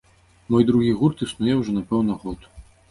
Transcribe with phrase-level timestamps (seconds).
[0.55, 2.53] Мой другі гурт існуе ўжо, напэўна, год.